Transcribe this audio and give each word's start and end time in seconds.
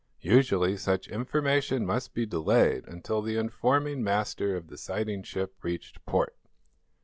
Usually, 0.23 0.77
such 0.77 1.07
information 1.09 1.85
must 1.85 2.15
be 2.15 2.25
delayed 2.25 2.87
until 2.87 3.21
the 3.21 3.37
informing 3.37 4.03
master 4.03 4.55
of 4.55 4.65
the 4.65 4.75
sighting 4.79 5.21
ship 5.21 5.53
reached 5.61 6.03
port. 6.07 6.35